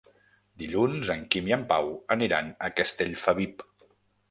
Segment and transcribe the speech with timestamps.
[0.61, 3.67] Dilluns en Quim i en Pau aniran a Castellfabib.